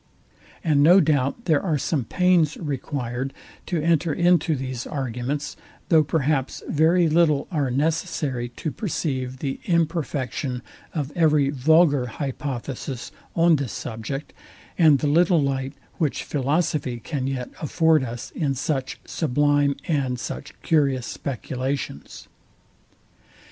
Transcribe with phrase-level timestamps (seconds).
[0.63, 3.35] And no doubt there are some pains required
[3.67, 5.55] to enter into these arguments;
[5.89, 10.63] though perhaps very little are necessary to perceive the imperfection
[10.95, 14.33] of every vulgar hypothesis on this subject,
[14.75, 20.59] and the little light, which philosophy can yet afford us in such sublime and such
[20.63, 22.27] curious speculations.